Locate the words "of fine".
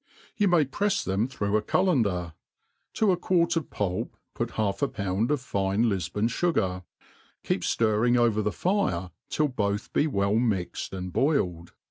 5.29-5.83